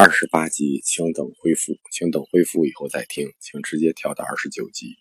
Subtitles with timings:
[0.00, 4.94] 二十八集，请等恢复，请等恢复以后再听，请直接跳到二十九集。